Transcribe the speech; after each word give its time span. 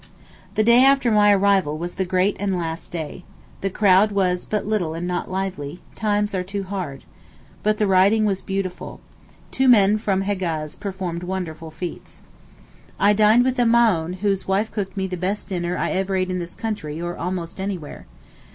The 0.55 0.63
day 0.63 0.83
after 0.83 1.11
my 1.11 1.31
arrival 1.31 1.77
was 1.77 1.93
the 1.93 2.05
great 2.05 2.35
and 2.39 2.57
last 2.57 2.91
day. 2.91 3.23
The 3.61 3.69
crowd 3.69 4.11
was 4.11 4.45
but 4.45 4.65
little 4.65 4.95
and 4.95 5.05
not 5.05 5.29
lively—times 5.29 6.33
are 6.33 6.41
too 6.41 6.63
hard. 6.63 7.03
But 7.61 7.77
the 7.77 7.85
riding 7.85 8.25
was 8.25 8.41
beautiful. 8.41 8.99
Two 9.51 9.65
young 9.65 9.71
men 9.73 9.97
from 9.99 10.23
Hegaz 10.23 10.75
performed 10.75 11.21
wonderful 11.21 11.69
feats. 11.69 12.23
I 12.99 13.13
dined 13.13 13.43
with 13.43 13.57
the 13.57 13.61
Maōhn, 13.61 14.15
whose 14.15 14.47
wife 14.47 14.71
cooked 14.71 14.97
me 14.97 15.05
the 15.05 15.17
best 15.17 15.49
dinner 15.49 15.77
I 15.77 15.91
ever 15.91 16.15
ate 16.15 16.31
in 16.31 16.39
this 16.39 16.55
country, 16.55 16.99
or 16.99 17.15
almost 17.15 17.59
anywhere. 17.59 18.07